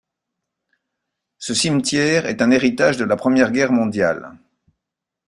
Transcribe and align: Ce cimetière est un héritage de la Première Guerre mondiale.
Ce 1.37 1.53
cimetière 1.53 2.25
est 2.25 2.41
un 2.41 2.49
héritage 2.49 2.97
de 2.97 3.03
la 3.05 3.15
Première 3.15 3.51
Guerre 3.51 3.71
mondiale. 3.71 4.31